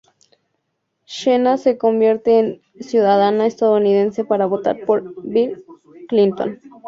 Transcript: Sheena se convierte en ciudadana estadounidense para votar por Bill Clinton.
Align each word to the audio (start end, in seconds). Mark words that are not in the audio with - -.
Sheena 1.05 1.57
se 1.59 1.77
convierte 1.77 2.39
en 2.39 2.61
ciudadana 2.83 3.45
estadounidense 3.45 4.25
para 4.25 4.47
votar 4.47 4.83
por 4.83 5.13
Bill 5.21 5.63
Clinton. 6.07 6.59